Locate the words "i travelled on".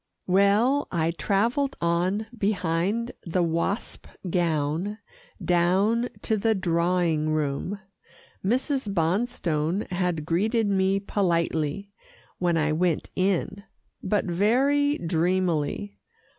0.91-2.25